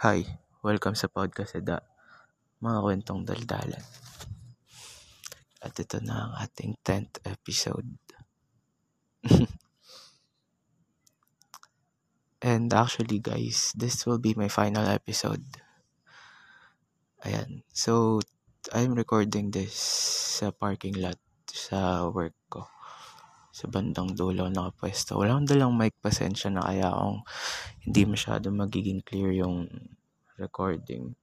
[0.00, 0.24] Hi,
[0.64, 1.76] welcome sa podcast Eda,
[2.64, 3.84] mga kwentong daldalan.
[5.60, 8.00] At ito na ang ating 10th episode.
[12.48, 15.44] And actually guys, this will be my final episode.
[17.28, 18.24] Ayan, so
[18.72, 19.76] I'm recording this
[20.40, 22.64] sa parking lot sa work ko.
[23.52, 25.20] Sa bandang dulo nakapwesto.
[25.20, 27.20] Wala akong dalang mic, pasensya na kaya akong
[27.84, 29.68] hindi masyado magiging clear yung
[30.36, 31.16] recording.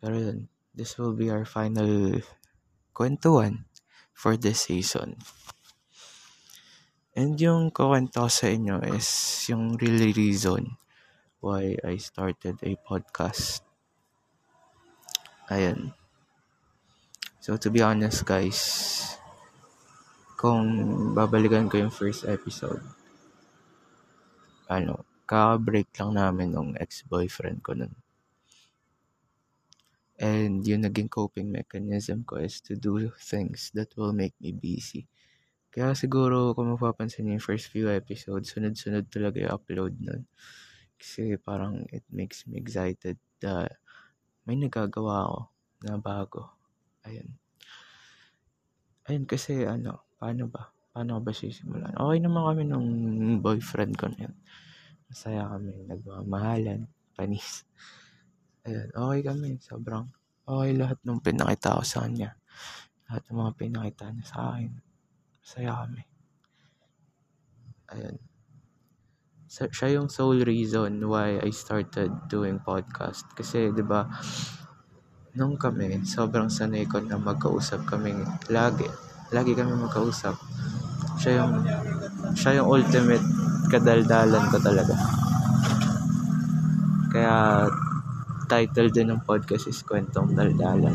[0.00, 0.38] Pero yun,
[0.76, 2.20] this will be our final
[2.92, 3.64] kwentuhan
[4.12, 5.16] for this season.
[7.14, 9.06] And yung kukwento sa inyo is
[9.46, 10.76] yung really reason
[11.38, 13.62] why I started a podcast.
[15.46, 15.94] Ayan.
[17.38, 18.60] So to be honest guys,
[20.34, 20.66] kung
[21.14, 22.82] babalikan ko yung first episode,
[24.66, 27.92] ano, kaka-break lang namin nung ex-boyfriend ko nun.
[30.14, 35.10] And yung naging coping mechanism ko is to do things that will make me busy.
[35.74, 40.22] Kaya siguro kung mapapansin yung first few episodes, sunod-sunod talaga yung upload nun.
[40.94, 43.66] Kasi parang it makes me excited na
[44.46, 45.40] may nagagawa ako
[45.82, 46.40] na bago.
[47.02, 47.26] Ayun.
[49.10, 50.70] Ayun kasi ano, paano ba?
[50.94, 51.90] Paano ba sisimulan?
[51.90, 52.88] Okay naman kami nung
[53.42, 54.34] boyfriend ko na yun.
[55.14, 57.62] Masaya kami, nagmamahalan, panis.
[58.66, 60.10] Ayun, okay kami, sobrang
[60.42, 62.34] okay lahat nung pinakita ko sa kanya.
[63.06, 64.74] Lahat ng mga pinakita niya sa akin.
[65.38, 66.02] Masaya kami.
[67.94, 68.18] Ayun.
[69.46, 73.22] So, siya yung sole reason why I started doing podcast.
[73.38, 74.10] Kasi, di ba,
[75.38, 78.18] nung kami, sobrang sanay ko na magkausap kami
[78.50, 78.90] lagi.
[79.30, 80.34] Lagi kami magkausap.
[81.22, 81.62] Siya yung,
[82.34, 84.94] siya yung ultimate kadaldalan ko talaga.
[87.14, 87.34] Kaya,
[88.46, 90.94] title din ng podcast is Kwentong Daldalan.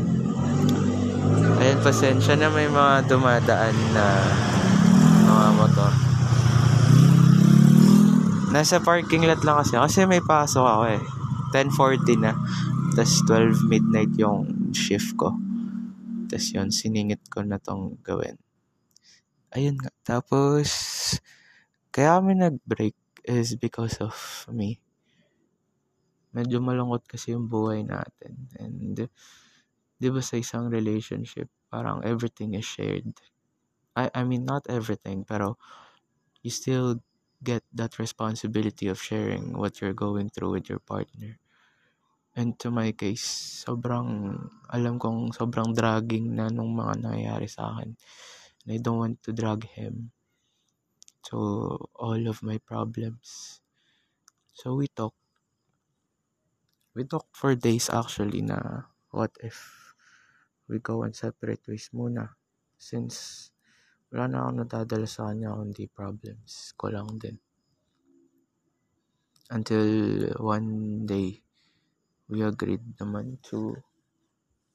[1.60, 4.06] Ayan, pasensya na may mga dumadaan na
[5.26, 5.92] mga motor.
[8.50, 9.78] Nasa parking lot lang kasi.
[9.78, 11.02] Kasi may pasok ako eh.
[11.54, 12.32] 10.40 na.
[12.96, 15.34] Tapos 12 midnight yung shift ko.
[16.26, 18.38] Tapos yun, siningit ko na tong gawin.
[19.54, 19.90] Ayun nga.
[20.06, 20.66] Tapos,
[21.90, 22.96] kaya kami nag-break
[23.26, 24.14] is because of
[24.50, 24.80] me
[26.30, 28.46] medyo malungkot kasi yung buhay natin.
[28.58, 29.10] And,
[30.00, 33.10] di ba sa isang relationship, parang everything is shared.
[33.98, 35.58] I, I mean, not everything, pero
[36.40, 37.02] you still
[37.42, 41.36] get that responsibility of sharing what you're going through with your partner.
[42.38, 43.26] And to my case,
[43.66, 44.38] sobrang,
[44.70, 47.98] alam kong sobrang dragging na nung mga nangyayari sa akin.
[48.64, 50.14] And I don't want to drag him
[51.28, 51.38] to
[51.94, 53.60] all of my problems.
[54.54, 55.14] So we talk
[56.94, 58.58] we talked for days actually na
[59.10, 59.58] what if
[60.68, 62.24] we go and separate ways muna
[62.78, 63.50] since
[64.10, 67.36] wala na akong nadadala sa kanya kundi problems ko lang din.
[69.50, 69.86] Until
[70.38, 71.42] one day,
[72.30, 73.58] we agreed naman to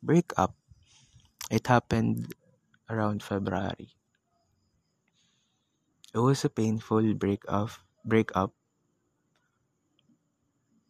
[0.04, 0.56] break up.
[1.52, 2.34] It happened
[2.90, 3.90] around February.
[6.16, 7.76] It was a painful break up,
[8.08, 8.56] break up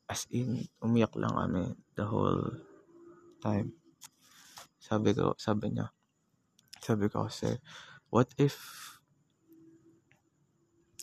[0.06, 2.62] as in, umiyak lang kami the whole
[3.41, 3.74] time.
[4.78, 5.90] Sabi ko, sabi niya,
[6.78, 7.58] sabi ko kasi,
[8.14, 8.53] what if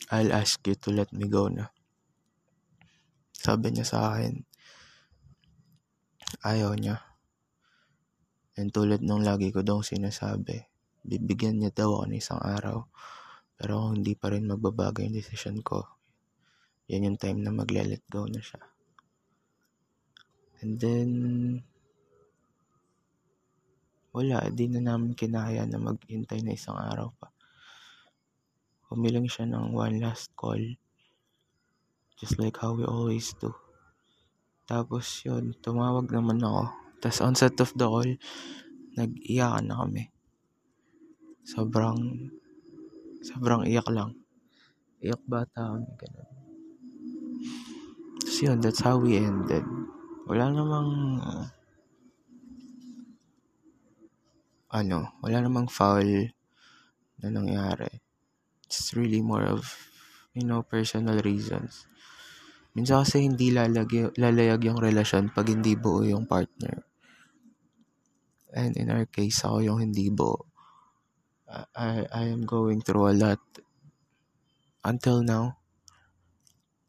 [0.07, 1.67] I'll ask you to let me go na?
[3.35, 4.39] Sabi niya sa akin,
[6.47, 7.03] ayaw niya.
[8.55, 10.63] And tulad nung lagi ko daw sinasabi,
[11.03, 12.87] bibigyan niya daw ako ng isang araw.
[13.57, 15.85] Pero kung hindi pa rin magbabago yung decision ko,
[16.91, 18.59] yan yung time na magle-let go na siya.
[20.63, 21.09] And then,
[24.15, 27.33] wala, di na namin kinaya na maghintay na isang araw pa.
[28.91, 30.61] Humiling siya ng one last call.
[32.15, 33.51] Just like how we always do.
[34.63, 36.71] Tapos yun, tumawag naman ako.
[37.03, 38.11] Tapos on set of the call,
[38.95, 40.03] nag-iyakan na kami.
[41.43, 41.99] Sobrang,
[43.23, 44.13] sobrang iyak lang.
[44.99, 46.29] Iyak bata kami, ganun.
[48.19, 49.63] Tapos yun, that's how we ended
[50.23, 50.89] wala namang
[51.19, 51.45] uh,
[54.73, 56.31] ano, wala namang foul
[57.21, 58.01] na nangyari.
[58.65, 59.67] It's really more of,
[60.33, 61.85] you know, personal reasons.
[62.73, 66.81] Minsan kasi hindi lalagi, lalayag yung relasyon pag hindi buo yung partner.
[68.49, 70.52] And in our case, ako yung hindi buo.
[71.77, 73.41] I, I am going through a lot
[74.81, 75.61] until now.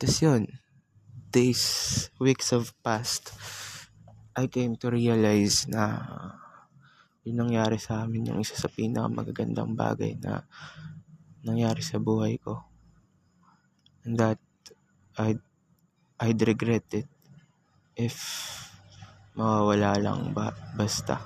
[0.01, 0.43] Tapos yun,
[1.31, 3.37] days, weeks have passed,
[4.35, 6.01] I came to realize na
[7.25, 10.45] yung nangyari sa amin yung isa sa pinakamagagandang bagay na
[11.45, 12.65] nangyari sa buhay ko.
[14.05, 14.41] And that
[15.17, 15.41] I'd,
[16.21, 17.09] I'd regret it
[17.97, 18.17] if
[19.35, 21.19] mawawala lang ba basta.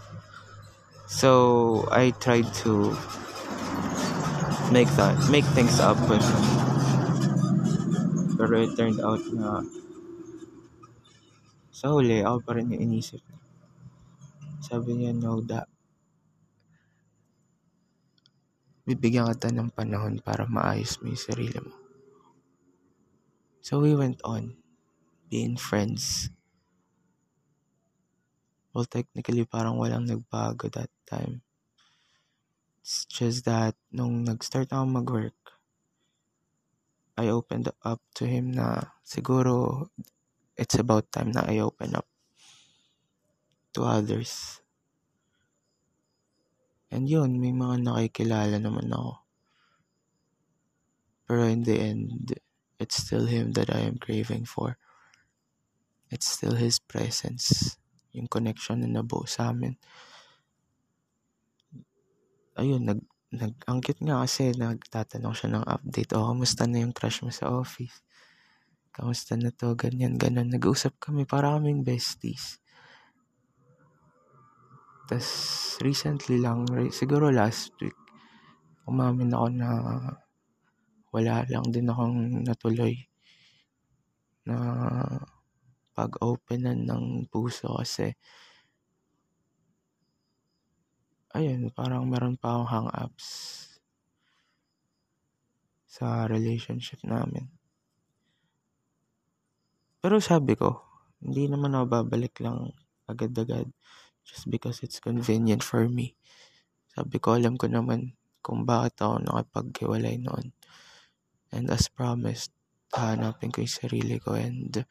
[1.08, 2.93] So I tried to
[4.70, 6.25] make that make things up with
[8.38, 9.67] pero it turned out na
[11.75, 13.23] sa huli ako pa rin yung inisip
[14.69, 15.65] sabi niya no da.
[18.85, 21.73] Bibigyan kita ng panahon para maayos mo yung sarili mo.
[23.64, 24.61] So we went on
[25.32, 26.29] being friends.
[28.76, 31.41] Well technically parang walang nagbago that time
[32.88, 35.37] It's just that nung nag-start ako mag-work,
[37.20, 39.85] I opened up to him na siguro
[40.56, 42.08] it's about time na I open up
[43.76, 44.64] to others.
[46.88, 49.20] And yun, may mga nakikilala naman ako.
[51.29, 52.40] Pero in the end,
[52.81, 54.81] it's still him that I am craving for.
[56.08, 57.76] It's still his presence.
[58.17, 59.76] Yung connection na nabuo sa amin
[62.59, 63.01] ayun, nag,
[63.31, 66.11] nag, ang cute nga kasi nagtatanong siya ng update.
[66.13, 68.03] O, oh, kamusta na yung crush mo sa office?
[68.91, 69.79] Kamusta na to?
[69.79, 70.51] Ganyan, ganun.
[70.51, 72.59] Nag-usap kami para kaming besties.
[75.09, 75.31] Tapos,
[75.81, 77.97] recently lang, siguro last week,
[78.85, 79.71] umamin ako na
[81.09, 82.93] wala lang din akong natuloy
[84.45, 84.57] na
[85.97, 88.13] pag-openan ng puso kasi
[91.38, 93.26] ayun, parang meron pa akong hang-ups
[95.87, 97.46] sa relationship namin.
[100.02, 100.82] Pero sabi ko,
[101.23, 102.75] hindi naman ako babalik lang
[103.06, 103.70] agad-agad
[104.26, 106.19] just because it's convenient for me.
[106.94, 110.50] Sabi ko, alam ko naman kung bakit ako nakapaghiwalay noon.
[111.55, 112.50] And as promised,
[112.93, 114.85] hanapin ko yung sarili ko and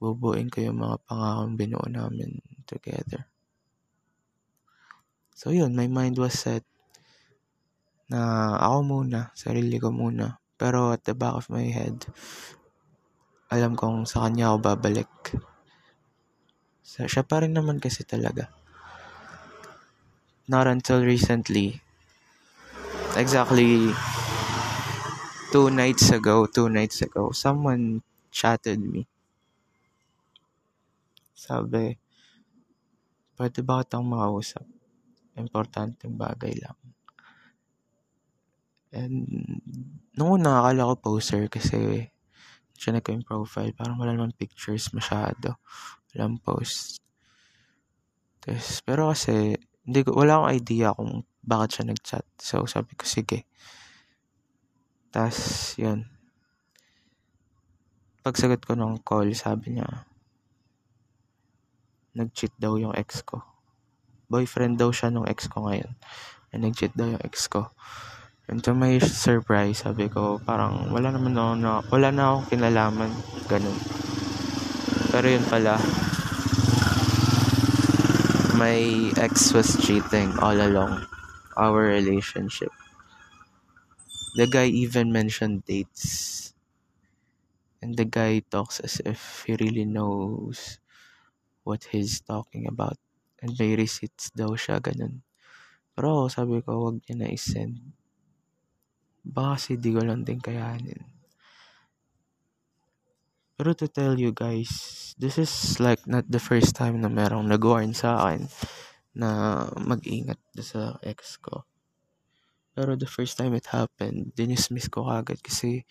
[0.00, 3.28] bubuin ko yung mga pangakong binuo namin together.
[5.36, 6.64] So yun, my mind was set
[8.08, 10.40] na ako muna, sarili ko muna.
[10.56, 12.08] Pero at the back of my head,
[13.52, 15.12] alam kong sa kanya ako babalik.
[16.80, 18.48] So, siya pa rin naman kasi talaga.
[20.48, 21.84] Not until recently,
[23.18, 23.92] exactly
[25.52, 28.00] two nights ago, two nights ago, someone
[28.32, 29.04] chatted me.
[31.36, 31.98] Sabi,
[33.36, 34.75] pwede ba kitang makausap?
[35.36, 36.76] Importanteng bagay lang.
[38.96, 39.28] And
[40.16, 42.08] noong una akala ko poser kasi
[42.76, 43.72] siya ko yung profile.
[43.76, 45.60] Parang wala naman pictures masyado.
[46.12, 47.00] Walang post.
[48.40, 51.12] Tapos, pero kasi, hindi ko, wala akong idea kung
[51.44, 52.26] bakit siya nag-chat.
[52.40, 53.48] So, sabi ko, sige.
[55.10, 56.04] Tapos, yun.
[58.22, 59.88] Pagsagot ko ng call, sabi niya,
[62.16, 63.55] nag-cheat daw yung ex ko
[64.26, 65.94] boyfriend daw siya nung ex ko ngayon.
[66.54, 67.70] And nag-cheat daw yung ex ko.
[68.46, 73.10] And to my surprise, sabi ko, parang wala naman ako na, wala na akong kinalaman.
[73.50, 73.78] Ganun.
[75.10, 75.74] Pero yun pala,
[78.54, 81.04] my ex was cheating all along
[81.58, 82.70] our relationship.
[84.38, 86.54] The guy even mentioned dates.
[87.82, 90.78] And the guy talks as if he really knows
[91.64, 92.96] what he's talking about.
[93.44, 95.20] And may receipts daw siya, ganun.
[95.96, 97.80] Pero sabi ko, wag niya na isend.
[99.26, 101.02] Baka kasi di ko lang din kayanin.
[103.56, 104.68] Pero to tell you guys,
[105.16, 108.44] this is like not the first time na merong nag-warn sa akin
[109.16, 111.64] na mag-ingat sa ex ko.
[112.76, 115.88] Pero the first time it happened, dinismiss ko kagad kasi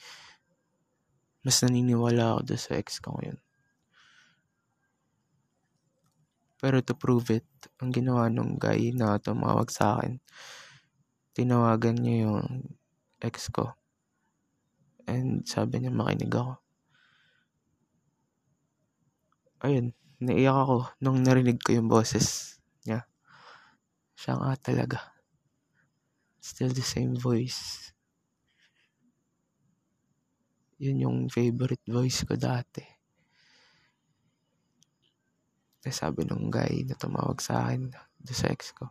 [1.41, 3.41] mas naniniwala ako sa ex ko ngayon.
[6.65, 7.45] Pero to prove it,
[7.77, 10.17] ang ginawa nung guy na tumawag sa akin,
[11.37, 12.73] tinawagan niya yung
[13.21, 13.77] ex ko.
[15.05, 16.57] And sabi niya makinig ako.
[19.61, 23.05] Ayun, naiyak ako nung narinig ko yung boses niya.
[24.17, 25.13] Siya nga talaga.
[26.41, 27.93] Still the same voice.
[30.81, 32.94] Yun yung favorite voice ko dati.
[35.85, 38.89] Tapos sabi nung guy na tumawag sa akin, do sa ex ko,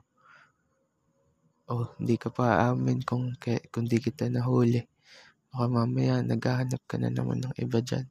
[1.75, 3.35] oh, hindi ka pa amin kung,
[3.75, 4.79] kung di kita nahuli.
[5.51, 8.07] Baka mamaya naghahanap ka na naman ng iba dyan.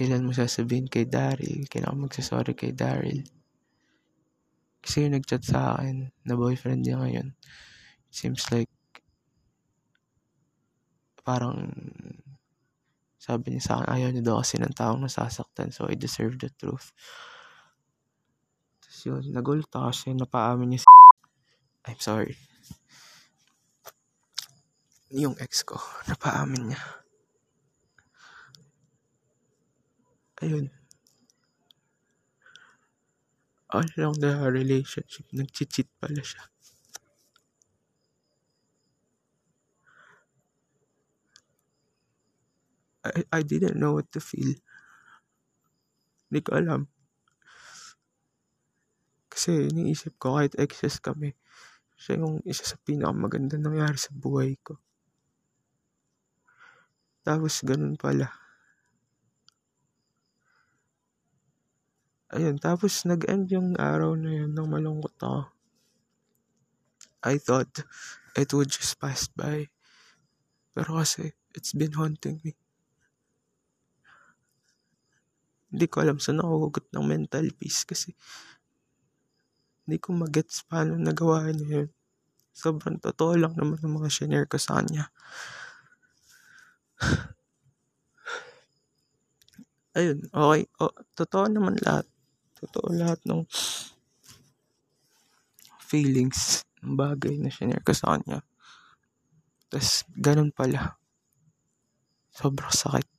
[0.00, 3.20] kailan mo sasabihin kay Daryl, kailan ka magsasorry kay Daryl.
[4.80, 7.36] Kasi yung nagchat sa akin na boyfriend niya ngayon,
[8.08, 8.72] seems like
[11.20, 11.68] parang
[13.30, 16.50] sabi niya sa akin, ayaw niya daw kasi ng taong nasasaktan, so I deserve the
[16.50, 16.90] truth.
[18.82, 20.88] Tapos yun, nagulat ako kasi napaamin niya si
[21.86, 22.34] I'm sorry.
[25.14, 25.78] Yung ex ko,
[26.10, 26.82] napaamin niya.
[30.42, 30.66] Ayun.
[33.70, 36.42] All along the relationship, nag-cheat pala siya.
[43.04, 44.54] I, I didn't know what to feel.
[46.28, 46.80] Hindi ko alam.
[49.30, 51.32] Kasi iniisip ko kahit exes kami,
[51.96, 54.76] siya yung isa sa pinakamaganda nangyari sa buhay ko.
[57.24, 58.32] Tapos ganun pala.
[62.30, 65.50] Ayun, tapos nag-end yung araw na yun nang malungkot ako.
[67.26, 67.82] I thought
[68.38, 69.66] it would just pass by.
[70.70, 72.59] Pero kasi, it's been haunting me.
[75.70, 78.10] Hindi ko alam saan nakuhugot ng mental peace kasi
[79.86, 81.90] hindi ko magets paano nagawa niya yun.
[82.54, 85.10] Sobrang totoo lang naman ng mga shinare ko sa kanya.
[89.98, 90.62] Ayun, okay.
[90.78, 92.06] O, totoo naman lahat.
[92.62, 93.42] Totoo lahat ng
[95.82, 98.46] feelings, ng bagay na shinare ko sa kanya.
[99.66, 100.94] Tapos, ganun pala.
[102.30, 103.09] Sobrang sakit.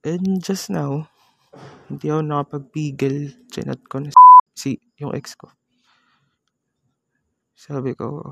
[0.00, 1.12] And just now,
[1.92, 3.36] hindi ako nakapagpigil.
[3.52, 4.08] Chinat ko na
[4.56, 5.52] si yung ex ko.
[7.52, 8.24] Sabi ko,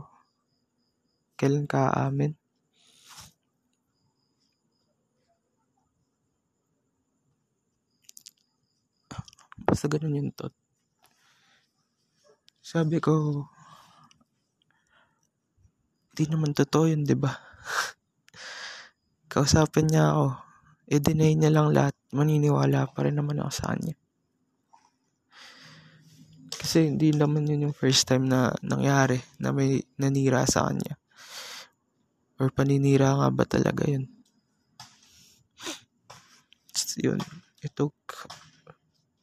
[1.36, 2.32] kailan ka aamin?
[9.68, 10.56] Basta ganun yung thought.
[12.64, 13.44] Sabi ko,
[16.16, 17.28] di naman totoo yun, di ba?
[19.28, 20.47] Kausapin niya ako
[20.88, 23.94] i-deny niya lang lahat, maniniwala pa rin naman ako sa kanya.
[26.58, 30.96] Kasi hindi naman yun yung first time na nangyari na may nanira sa kanya.
[32.40, 34.18] Or paninira nga ba talaga yun?
[36.98, 37.22] yun.
[37.62, 37.94] It took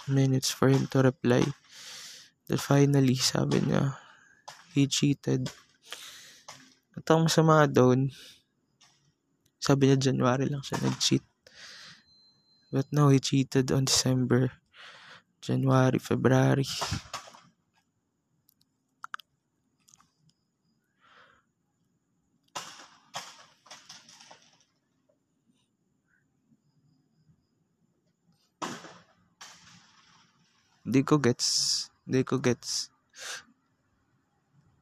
[0.08, 1.44] minutes for him to reply.
[2.48, 4.00] Then finally, sabi niya,
[4.72, 5.52] he cheated.
[6.96, 8.16] At ang masama doon,
[9.60, 11.35] sabi niya January lang siya nag-cheat.
[12.76, 14.52] But no, he cheated on December,
[15.40, 16.68] January, February.
[30.84, 31.88] Hindi ko gets.
[32.04, 32.92] Hindi ko gets.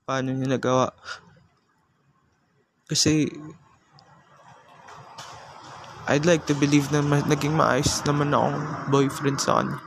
[0.10, 0.98] Paano niya nagawa?
[2.90, 3.30] Kasi
[6.08, 8.60] I'd like to believe na ma- naging maayos naman akong
[8.92, 9.80] boyfriend sa kanya.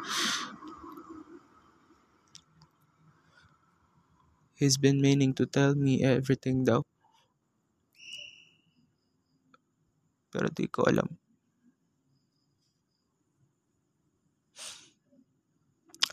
[4.54, 6.82] He's been meaning to tell me everything daw.
[10.30, 11.08] Pero di ko alam.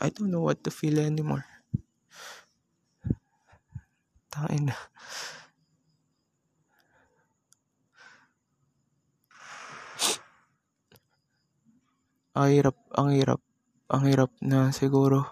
[0.00, 1.46] I don't know what to feel anymore.
[4.30, 4.74] Tain na.
[12.34, 13.40] Ang hirap, ang hirap,
[13.86, 15.22] ang hirap na siguro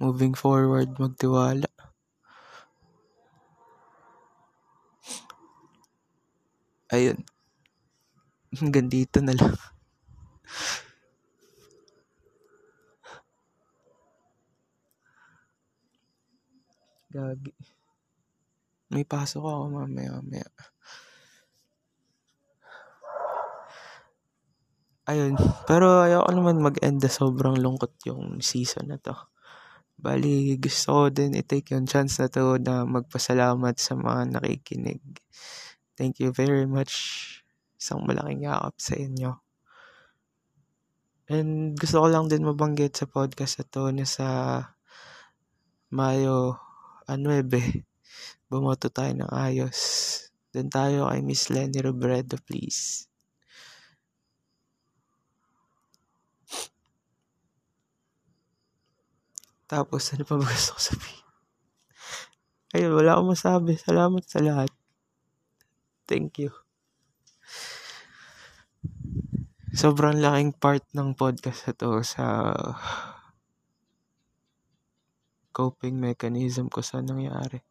[0.00, 1.68] moving forward magtiwala.
[6.88, 7.20] Ayun.
[8.56, 9.54] Hanggang dito na lang.
[17.12, 17.52] Gagi.
[18.90, 20.18] May pasok ako mamaya
[25.10, 25.34] Ayun.
[25.66, 29.18] Pero ayoko naman mag-end sobrang lungkot yung season na to.
[29.98, 35.02] Bali, gusto ko din i-take yung chance na to na magpasalamat sa mga nakikinig.
[35.98, 36.94] Thank you very much.
[37.74, 39.34] Isang malaking yakap sa inyo.
[41.26, 44.26] And gusto ko lang din mabanggit sa podcast na to na sa
[45.90, 46.54] Mayo
[47.10, 47.50] 9,
[48.46, 49.78] bumoto tayo ng ayos.
[50.54, 53.09] Doon tayo kay Miss Lenny Robredo, please.
[59.70, 61.22] Tapos, ano pa ba gusto ko sabihin?
[62.74, 63.78] Ayun, wala akong masabi.
[63.78, 64.70] Salamat sa lahat.
[66.10, 66.50] Thank you.
[69.70, 72.52] sobrang laking part ng podcast na to sa
[75.54, 77.62] coping mechanism ko sa nangyari.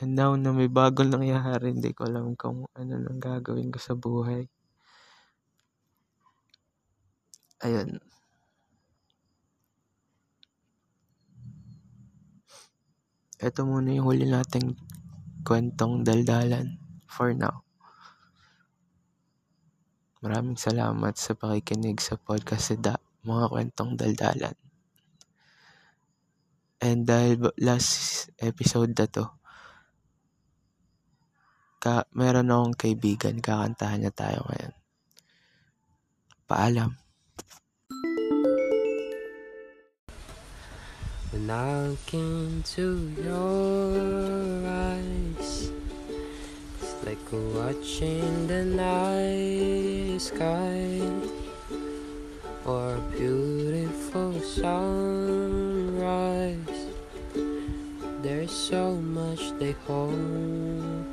[0.00, 3.96] And now na may bagong nangyari, hindi ko alam kung ano nang gagawin ko sa
[3.96, 4.48] buhay.
[7.60, 8.09] Ayun.
[13.40, 14.76] Ito muna yung huli nating
[15.48, 16.76] kwentong daldalan
[17.08, 17.64] for now.
[20.20, 24.52] Maraming salamat sa pakikinig sa podcast da, mga kwentong daldalan.
[26.84, 29.32] And dahil last episode na to,
[31.80, 34.76] ka, meron akong kaibigan, kakantahan niya tayo ngayon.
[36.44, 36.92] Paalam.
[41.32, 45.70] When I look into your eyes,
[46.82, 51.00] it's like watching the night sky
[52.66, 56.56] or a beautiful sunrise.
[58.22, 61.06] There's so much they hold.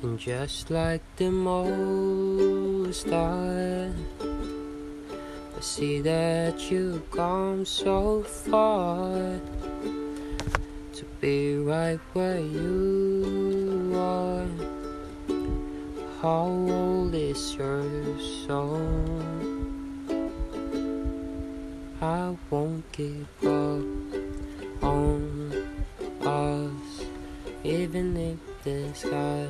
[0.00, 3.90] And just like the most I
[5.78, 9.38] see that you've come so far
[10.92, 14.48] to be right where you are.
[16.20, 16.48] How
[16.80, 17.86] old is your
[18.42, 19.22] soul?
[22.02, 23.86] I won't give up
[24.82, 25.52] on
[26.26, 27.04] us,
[27.62, 29.46] even if the sky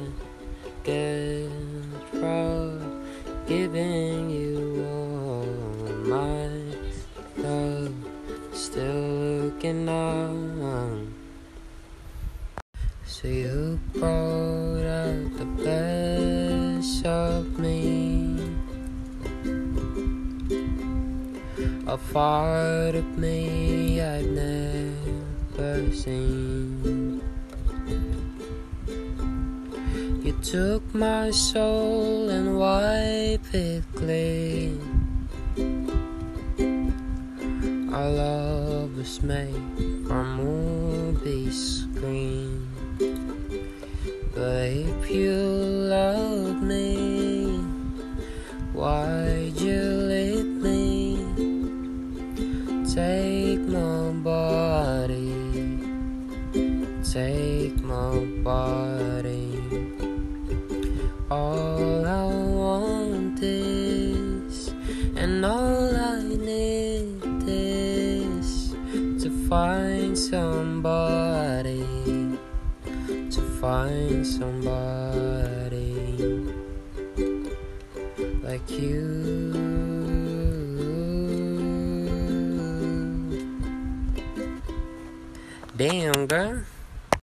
[0.85, 2.83] gets rough.
[3.47, 4.58] Giving you
[13.21, 18.39] So you brought out the best of me,
[21.89, 27.21] a part of me I've never seen.
[30.23, 34.79] You took my soul and wiped it clean.
[37.93, 38.58] Our love
[38.99, 39.55] was made
[40.09, 42.67] for movie screen.
[44.35, 47.59] But if you love me,
[48.73, 49.48] why'd
[74.09, 75.95] find somebody
[78.43, 79.53] like you.
[85.77, 86.68] Damn, girl.